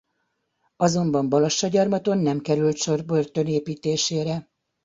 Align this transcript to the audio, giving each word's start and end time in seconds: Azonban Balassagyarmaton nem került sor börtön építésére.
Azonban 0.77 1.29
Balassagyarmaton 1.29 2.17
nem 2.17 2.39
került 2.39 2.77
sor 2.77 3.05
börtön 3.05 3.47
építésére. 3.47 4.49